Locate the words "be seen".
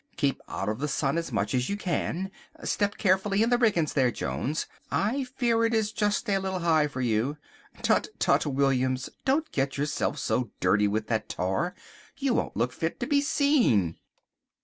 13.05-13.99